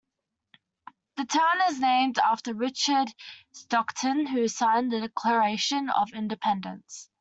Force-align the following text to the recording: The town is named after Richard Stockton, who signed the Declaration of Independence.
The 1.17 1.25
town 1.25 1.61
is 1.69 1.79
named 1.79 2.17
after 2.17 2.55
Richard 2.55 3.09
Stockton, 3.51 4.25
who 4.25 4.47
signed 4.47 4.91
the 4.91 5.01
Declaration 5.01 5.91
of 5.91 6.11
Independence. 6.13 7.07